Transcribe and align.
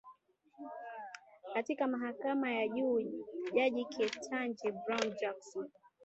katika 1.53 1.87
mahakama 1.87 2.51
ya 2.51 2.67
juu 2.67 3.01
jaji 3.53 3.85
Ketanji 3.85 4.71
Brown 4.71 5.13
Jackson 5.21 5.69